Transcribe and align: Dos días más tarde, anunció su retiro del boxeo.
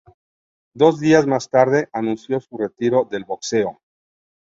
Dos 0.73 0.99
días 0.99 1.27
más 1.27 1.47
tarde, 1.47 1.87
anunció 1.93 2.39
su 2.39 2.57
retiro 2.57 3.03
del 3.11 3.23
boxeo. 3.23 3.79